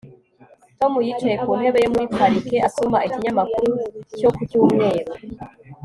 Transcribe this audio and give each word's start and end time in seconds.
Tom 0.79 0.93
yicaye 1.05 1.35
ku 1.43 1.49
ntebe 1.59 1.77
yo 1.83 1.89
muri 1.93 2.07
parike 2.17 2.57
asoma 2.67 2.97
ikinyamakuru 3.07 3.71
cyo 4.17 4.29
ku 4.35 4.41
cyumweru 4.49 5.11